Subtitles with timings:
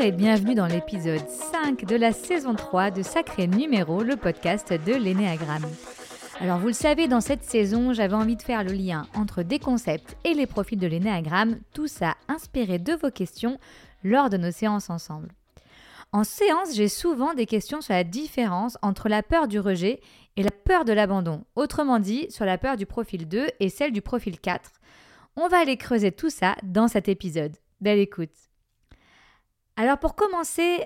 [0.00, 4.94] Et bienvenue dans l'épisode 5 de la saison 3 de Sacré Numéro, le podcast de
[4.94, 5.66] l'énéagramme.
[6.38, 9.58] Alors vous le savez, dans cette saison, j'avais envie de faire le lien entre des
[9.58, 13.58] concepts et les profils de l'énéagramme, tout ça inspiré de vos questions
[14.04, 15.30] lors de nos séances ensemble.
[16.12, 20.00] En séance, j'ai souvent des questions sur la différence entre la peur du rejet
[20.36, 23.92] et la peur de l'abandon, autrement dit sur la peur du profil 2 et celle
[23.92, 24.70] du profil 4.
[25.36, 27.56] On va aller creuser tout ça dans cet épisode.
[27.80, 28.47] Belle écoute.
[29.78, 30.80] Alors pour commencer,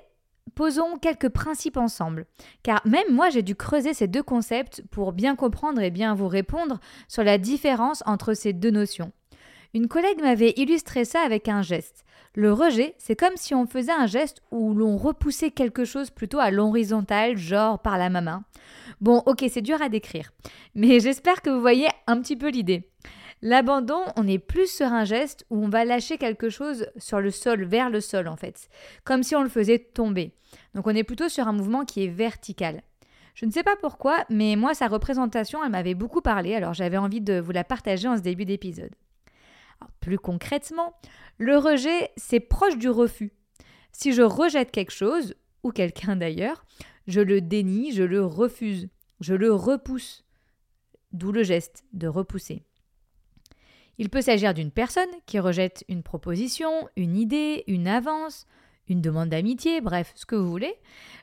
[0.53, 2.27] posons quelques principes ensemble,
[2.61, 6.27] car même moi j'ai dû creuser ces deux concepts pour bien comprendre et bien vous
[6.27, 9.11] répondre sur la différence entre ces deux notions.
[9.73, 12.05] Une collègue m'avait illustré ça avec un geste.
[12.35, 16.37] Le rejet, c'est comme si on faisait un geste où l'on repoussait quelque chose plutôt
[16.37, 18.43] à l'horizontale, genre par la main.
[19.01, 20.31] Bon, ok, c'est dur à décrire,
[20.75, 22.91] mais j'espère que vous voyez un petit peu l'idée.
[23.45, 27.29] L'abandon, on est plus sur un geste où on va lâcher quelque chose sur le
[27.29, 28.69] sol, vers le sol en fait,
[29.03, 30.31] comme si on le faisait tomber.
[30.75, 32.81] Donc on est plutôt sur un mouvement qui est vertical.
[33.35, 36.95] Je ne sais pas pourquoi, mais moi sa représentation, elle m'avait beaucoup parlé, alors j'avais
[36.95, 38.95] envie de vous la partager en ce début d'épisode.
[39.99, 40.93] Plus concrètement,
[41.37, 43.33] le rejet, c'est proche du refus.
[43.91, 46.63] Si je rejette quelque chose, ou quelqu'un d'ailleurs,
[47.07, 48.87] je le dénie, je le refuse,
[49.19, 50.23] je le repousse.
[51.11, 52.63] D'où le geste de repousser.
[53.97, 58.47] Il peut s'agir d'une personne qui rejette une proposition, une idée, une avance,
[58.89, 60.73] une demande d'amitié, bref, ce que vous voulez.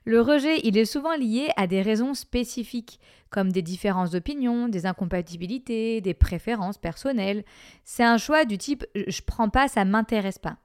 [0.04, 4.86] Le rejet, il est souvent lié à des raisons spécifiques, comme des différences d'opinion, des
[4.86, 7.44] incompatibilités, des préférences personnelles.
[7.84, 10.56] C'est un choix du type je prends pas, ça m'intéresse pas.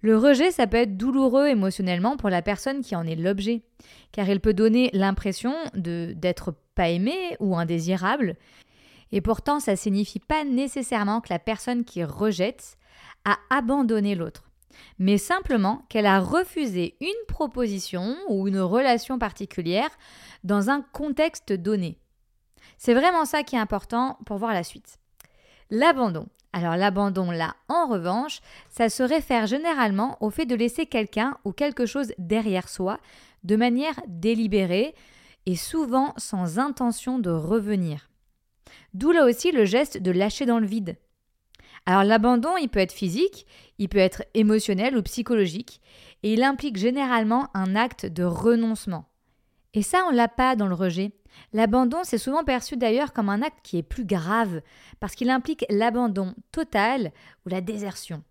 [0.00, 3.62] Le rejet, ça peut être douloureux émotionnellement pour la personne qui en est l'objet,
[4.12, 8.36] car il peut donner l'impression d'être pas aimé ou indésirable,
[9.12, 12.76] et pourtant, ça ne signifie pas nécessairement que la personne qui rejette
[13.24, 14.44] a abandonné l'autre,
[14.98, 19.90] mais simplement qu'elle a refusé une proposition ou une relation particulière
[20.44, 21.98] dans un contexte donné.
[22.76, 24.98] C'est vraiment ça qui est important pour voir la suite.
[25.70, 26.28] L'abandon.
[26.52, 28.40] Alors l'abandon là, en revanche,
[28.70, 32.98] ça se réfère généralement au fait de laisser quelqu'un ou quelque chose derrière soi
[33.44, 34.94] de manière délibérée
[35.44, 38.07] et souvent sans intention de revenir.
[38.94, 40.96] D'où là aussi le geste de lâcher dans le vide.
[41.86, 43.46] Alors l'abandon, il peut être physique,
[43.78, 45.80] il peut être émotionnel ou psychologique,
[46.22, 49.08] et il implique généralement un acte de renoncement.
[49.74, 51.12] Et ça, on l'a pas dans le rejet.
[51.52, 54.60] L'abandon, c'est souvent perçu d'ailleurs comme un acte qui est plus grave,
[55.00, 57.12] parce qu'il implique l'abandon total
[57.46, 58.22] ou la désertion.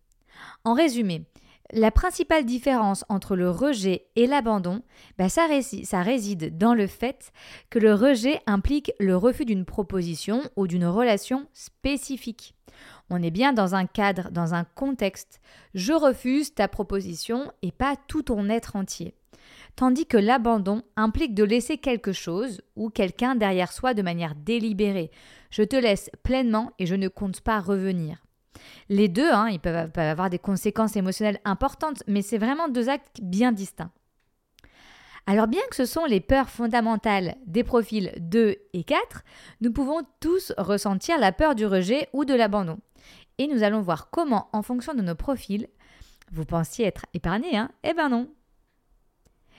[0.63, 1.23] En résumé,
[1.71, 4.81] la principale différence entre le rejet et l'abandon,
[5.17, 5.47] bah, ça,
[5.83, 7.31] ça, réside dans le fait
[7.69, 12.55] que le rejet implique le refus d'une proposition ou d'une relation spécifique.
[13.09, 15.39] On est bien dans un cadre, dans un contexte.
[15.73, 19.15] Je refuse ta proposition et pas tout ton être entier.
[19.75, 25.11] Tandis que l'abandon implique de laisser quelque chose ou quelqu'un derrière soi de manière délibérée.
[25.49, 28.26] Je te laisse pleinement et je ne compte pas revenir.
[28.89, 33.21] Les deux, hein, ils peuvent, avoir des conséquences émotionnelles importantes, mais c'est vraiment deux actes
[33.21, 33.91] bien distincts.
[35.29, 39.23] Alors bien que ce sont les peurs fondamentales des profils 2 et 4,
[39.59, 42.79] nous pouvons tous ressentir la peur du rejet ou de l'abandon.
[43.37, 45.67] Et nous allons voir comment, en fonction de nos profils,
[46.31, 48.29] vous pensiez être épargné, hein Eh ben non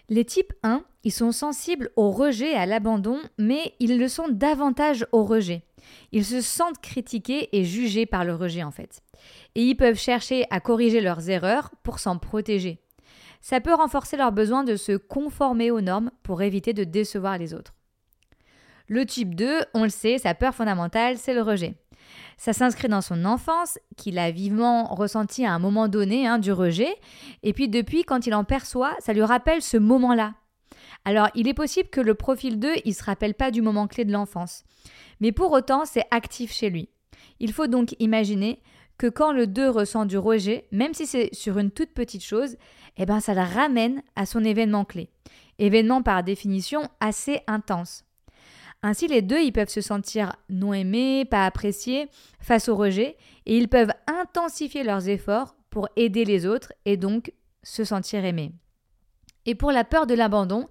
[0.09, 4.28] Les types 1, ils sont sensibles au rejet et à l'abandon, mais ils le sont
[4.28, 5.67] davantage au rejet.
[6.12, 9.03] Ils se sentent critiqués et jugés par le rejet en fait.
[9.54, 12.81] Et ils peuvent chercher à corriger leurs erreurs pour s'en protéger.
[13.41, 17.54] Ça peut renforcer leur besoin de se conformer aux normes pour éviter de décevoir les
[17.54, 17.75] autres.
[18.87, 21.75] Le type 2, on le sait, sa peur fondamentale, c'est le rejet.
[22.38, 26.53] Ça s'inscrit dans son enfance, qu'il a vivement ressenti à un moment donné hein, du
[26.53, 26.94] rejet,
[27.43, 30.34] et puis depuis, quand il en perçoit, ça lui rappelle ce moment-là.
[31.04, 34.04] Alors, il est possible que le profil 2, il se rappelle pas du moment clé
[34.04, 34.64] de l'enfance.
[35.20, 36.89] Mais pour autant, c'est actif chez lui.
[37.41, 38.62] Il faut donc imaginer
[38.98, 42.56] que quand le 2 ressent du rejet, même si c'est sur une toute petite chose,
[42.97, 45.09] eh ben ça le ramène à son événement clé.
[45.59, 48.04] Événement par définition assez intense.
[48.83, 52.09] Ainsi, les deux, ils peuvent se sentir non aimés, pas appréciés
[52.41, 53.16] face au rejet,
[53.47, 58.53] et ils peuvent intensifier leurs efforts pour aider les autres et donc se sentir aimés.
[59.48, 60.68] Et pour la peur de l'abandon,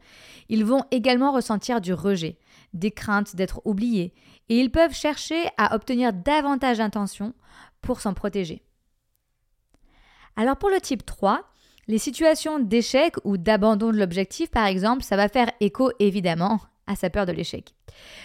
[0.49, 2.37] ils vont également ressentir du rejet,
[2.73, 4.13] des craintes d'être oubliés,
[4.49, 7.33] et ils peuvent chercher à obtenir davantage d'intention
[7.81, 8.61] pour s'en protéger.
[10.35, 11.41] Alors pour le type 3,
[11.87, 16.95] les situations d'échec ou d'abandon de l'objectif, par exemple, ça va faire écho évidemment à
[16.95, 17.73] sa peur de l'échec.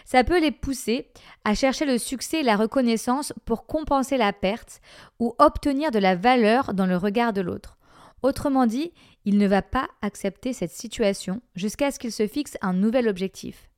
[0.04, 1.08] Ça peut les pousser
[1.44, 4.82] à chercher le succès et la reconnaissance pour compenser la perte
[5.18, 7.78] ou obtenir de la valeur dans le regard de l'autre.
[8.22, 8.92] Autrement dit,
[9.24, 13.68] il ne va pas accepter cette situation jusqu'à ce qu'il se fixe un nouvel objectif.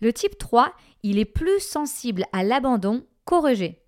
[0.00, 0.72] Le type 3,
[1.02, 3.82] il est plus sensible à l'abandon qu'au rejet.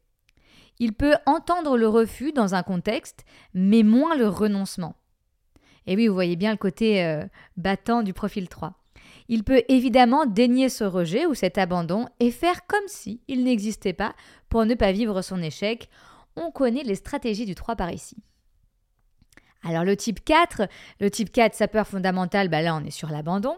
[0.78, 4.96] Il peut entendre le refus dans un contexte, mais moins le renoncement.
[5.86, 7.24] Et oui, vous voyez bien le côté euh,
[7.56, 8.74] battant du profil 3.
[9.28, 13.92] Il peut évidemment dénier ce rejet ou cet abandon et faire comme si il n'existait
[13.92, 14.14] pas
[14.48, 15.88] pour ne pas vivre son échec.
[16.36, 18.16] On connaît les stratégies du 3 par ici.
[19.62, 20.68] Alors le type 4,
[21.00, 23.56] le type 4, sa peur fondamentale, bah là on est sur l'abandon.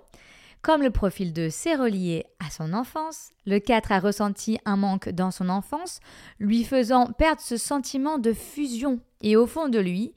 [0.62, 5.08] Comme le profil 2 s'est relié à son enfance, le 4 a ressenti un manque
[5.08, 5.98] dans son enfance,
[6.38, 9.00] lui faisant perdre ce sentiment de fusion.
[9.22, 10.14] Et au fond de lui,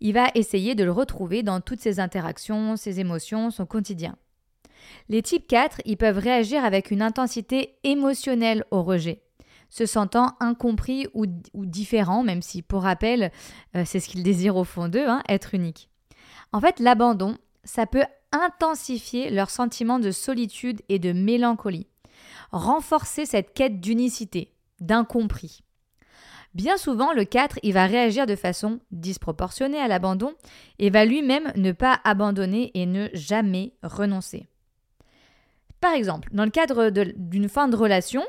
[0.00, 4.16] il va essayer de le retrouver dans toutes ses interactions, ses émotions, son quotidien.
[5.08, 9.22] Les types 4, ils peuvent réagir avec une intensité émotionnelle au rejet,
[9.70, 13.32] se sentant incompris ou, différents, même si, pour rappel,
[13.76, 15.88] euh, c'est ce qu'ils désirent au fond d'eux, hein, être unique.
[16.52, 21.86] En fait, l'abandon, ça peut intensifier leur sentiment de solitude et de mélancolie,
[22.52, 25.62] renforcer cette quête d'unicité, d'incompris.
[26.54, 30.34] Bien souvent, le 4, il va réagir de façon disproportionnée à l'abandon
[30.80, 34.48] et va lui-même ne pas abandonner et ne jamais renoncer.
[35.80, 38.24] Par exemple, dans le cadre d'une fin de relation,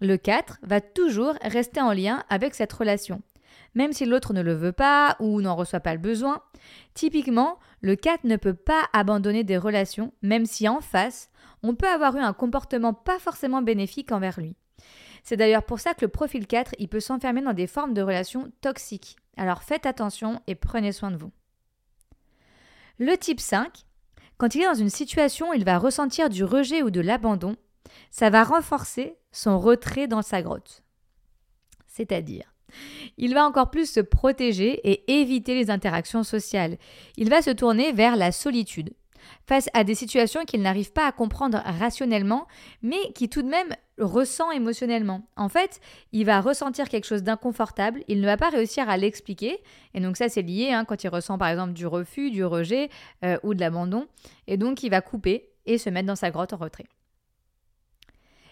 [0.00, 3.22] le 4 va toujours rester en lien avec cette relation.
[3.74, 6.42] Même si l'autre ne le veut pas ou n'en reçoit pas le besoin,
[6.94, 11.30] typiquement, le 4 ne peut pas abandonner des relations, même si en face,
[11.62, 14.56] on peut avoir eu un comportement pas forcément bénéfique envers lui.
[15.22, 18.02] C'est d'ailleurs pour ça que le profil 4, il peut s'enfermer dans des formes de
[18.02, 19.16] relations toxiques.
[19.36, 21.32] Alors faites attention et prenez soin de vous.
[22.98, 23.84] Le type 5,
[24.38, 27.56] quand il est dans une situation où il va ressentir du rejet ou de l'abandon,
[28.10, 30.82] ça va renforcer son retrait dans sa grotte.
[31.86, 32.52] C'est-à-dire,
[33.16, 36.76] il va encore plus se protéger et éviter les interactions sociales.
[37.16, 38.92] Il va se tourner vers la solitude,
[39.46, 42.46] face à des situations qu'il n'arrive pas à comprendre rationnellement,
[42.82, 45.26] mais qui tout de même ressent émotionnellement.
[45.36, 45.80] En fait,
[46.12, 49.58] il va ressentir quelque chose d'inconfortable, il ne va pas réussir à l'expliquer,
[49.94, 52.90] et donc ça c'est lié hein, quand il ressent par exemple du refus, du rejet
[53.24, 54.06] euh, ou de l'abandon,
[54.46, 56.86] et donc il va couper et se mettre dans sa grotte en retrait.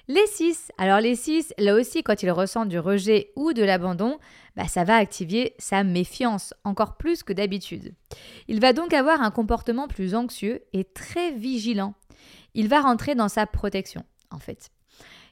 [0.06, 0.70] Les 6.
[0.76, 4.18] Alors les 6, là aussi, quand il ressent du rejet ou de l'abandon,
[4.54, 7.94] bah, ça va activer sa méfiance encore plus que d'habitude.
[8.46, 11.94] Il va donc avoir un comportement plus anxieux et très vigilant.
[12.52, 14.70] Il va rentrer dans sa protection, en fait.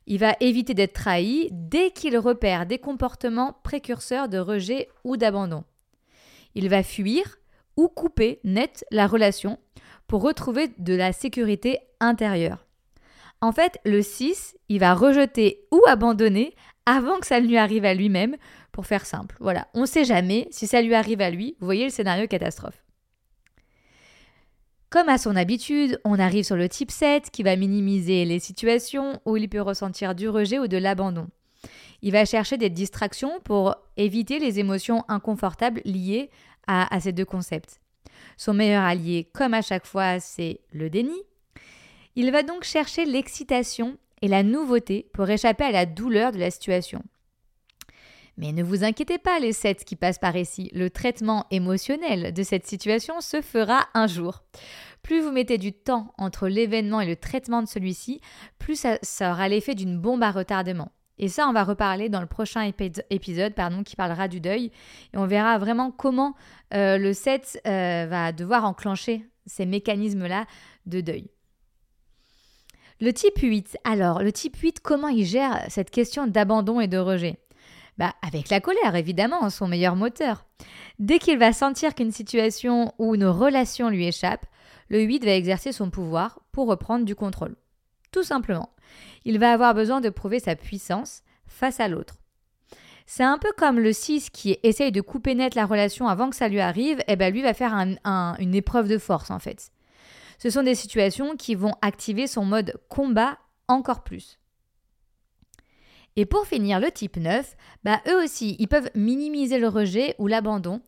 [0.07, 5.65] Il va éviter d'être trahi dès qu'il repère des comportements précurseurs de rejet ou d'abandon.
[6.55, 7.37] Il va fuir
[7.77, 9.59] ou couper net la relation
[10.07, 12.67] pour retrouver de la sécurité intérieure.
[13.43, 16.55] En fait, le 6, il va rejeter ou abandonner
[16.87, 18.37] avant que ça ne lui arrive à lui-même,
[18.73, 19.37] pour faire simple.
[19.39, 21.57] Voilà, on ne sait jamais si ça lui arrive à lui.
[21.61, 22.83] Vous voyez le scénario catastrophe.
[24.89, 29.21] Comme à son habitude, on arrive sur le type 7 qui va minimiser les situations
[29.25, 31.29] où il peut ressentir du rejet ou de l'abandon.
[32.03, 36.31] Il va chercher des distractions pour éviter les émotions inconfortables liées
[36.67, 37.81] à, à ces deux concepts.
[38.37, 41.17] Son meilleur allié, comme à chaque fois, c'est le déni,
[42.17, 46.51] il va donc chercher l'excitation et la nouveauté pour échapper à la douleur de la
[46.51, 47.03] situation.
[48.39, 52.43] Mais ne vous inquiétez pas, les sept qui passent par ici, le traitement émotionnel de
[52.43, 54.43] cette situation se fera un jour.
[55.03, 58.21] Plus vous mettez du temps entre l'événement et le traitement de celui-ci,
[58.59, 60.93] plus ça, aura l'effet d'une bombe à retardement.
[61.19, 62.73] Et ça, on va reparler dans le prochain
[63.11, 64.73] épisode pardon, qui parlera du deuil.
[65.13, 66.35] Et on verra vraiment comment
[66.73, 70.47] euh, le 7 euh, va devoir enclencher ces mécanismes-là
[70.87, 71.31] de deuil.
[73.01, 76.99] Le type 8, alors, le type 8, comment il gère cette question d'abandon et de
[76.99, 77.39] rejet?
[77.99, 80.45] Bah, Avec la colère, évidemment, son meilleur moteur.
[80.99, 84.47] Dès qu'il va sentir qu'une situation ou une relation lui échappe,
[84.89, 87.57] le 8 va exercer son pouvoir pour reprendre du contrôle.
[88.13, 88.71] Tout simplement.
[89.25, 92.17] Il va avoir besoin de prouver sa puissance face à l'autre.
[93.07, 96.37] C'est un peu comme le 6 qui essaye de couper net la relation avant que
[96.37, 99.71] ça lui arrive, et eh ben lui va faire une épreuve de force en fait.
[100.43, 104.41] Ce sont des situations qui vont activer son mode combat encore plus.
[106.17, 110.27] Et pour finir, le type 9, bah eux aussi, ils peuvent minimiser le rejet ou
[110.27, 110.81] l'abandon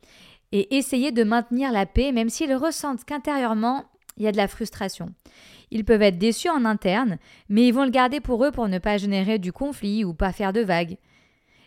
[0.50, 3.84] et essayer de maintenir la paix même s'ils ressentent qu'intérieurement,
[4.16, 5.14] il y a de la frustration.
[5.70, 7.18] Ils peuvent être déçus en interne,
[7.48, 10.32] mais ils vont le garder pour eux pour ne pas générer du conflit ou pas
[10.32, 10.96] faire de vagues.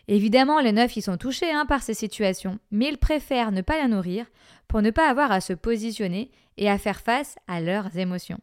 [0.08, 3.76] Évidemment, les neufs y sont touchés hein, par ces situations, mais ils préfèrent ne pas
[3.76, 4.24] la nourrir
[4.66, 8.40] pour ne pas avoir à se positionner et à faire face à leurs émotions.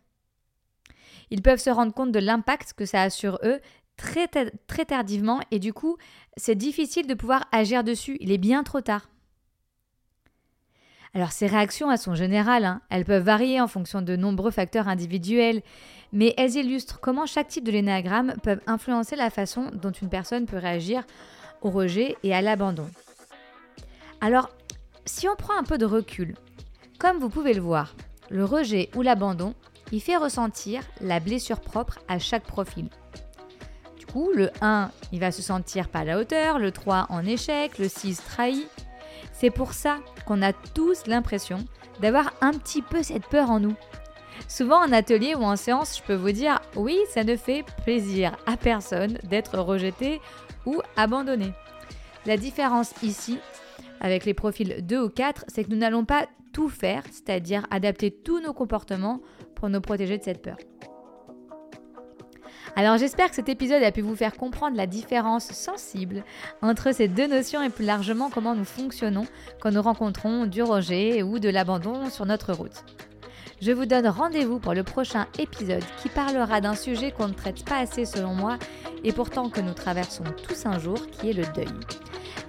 [1.32, 3.60] Ils peuvent se rendre compte de l'impact que ça a sur eux
[3.98, 4.28] très,
[4.86, 5.98] tardivement et du coup,
[6.38, 9.10] c'est difficile de pouvoir agir dessus, il est bien trop tard.
[11.16, 12.82] Alors ces réactions, elles sont générales, hein.
[12.90, 15.64] elles peuvent varier en fonction de nombreux facteurs individuels,
[16.12, 20.46] mais elles illustrent comment chaque type de l'énéagramme peut influencer la façon dont une personne
[20.46, 21.06] peut réagir
[21.70, 22.90] rejet et à l'abandon.
[24.22, 24.50] Alors,
[25.06, 26.36] si on prend un peu de recul,
[27.00, 27.96] comme vous pouvez le voir,
[28.30, 29.54] le rejet ou l'abandon,
[29.92, 32.90] il fait ressentir la blessure propre à chaque profil.
[33.98, 37.26] Du coup, le 1, il va se sentir pas à la hauteur, le 3 en
[37.26, 38.66] échec, le 6 trahi.
[39.32, 41.66] C'est pour ça qu'on a tous l'impression
[42.00, 43.76] d'avoir un petit peu cette peur en nous.
[44.48, 48.36] Souvent en atelier ou en séance, je peux vous dire, oui, ça ne fait plaisir
[48.46, 50.22] à personne d'être rejeté
[50.66, 51.54] ou abandonné.
[52.26, 53.40] La différence ici,
[54.00, 58.12] avec les profils 2 ou 4, c'est que nous n'allons pas tout faire, c'est-à-dire adapter
[58.12, 59.22] tous nos comportements
[59.56, 60.58] pour nous protéger de cette peur.
[62.78, 66.26] Alors j'espère que cet épisode a pu vous faire comprendre la différence sensible
[66.62, 69.26] entre ces deux notions et plus largement comment nous fonctionnons
[69.62, 72.84] quand nous rencontrons du rejet ou de l'abandon sur notre route.
[73.62, 77.64] Je vous donne rendez-vous pour le prochain épisode qui parlera d'un sujet qu'on ne traite
[77.64, 78.58] pas assez selon moi
[79.04, 81.68] et pourtant que nous traversons tous un jour qui est le deuil.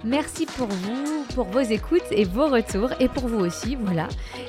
[0.03, 4.07] Merci pour vous, pour vos écoutes et vos retours, et pour vous aussi, voilà.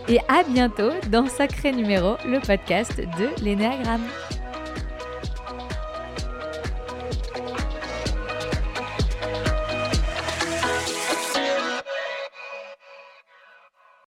[0.08, 4.04] Et à bientôt dans Sacré Numéro, le podcast de l'Énéagramme.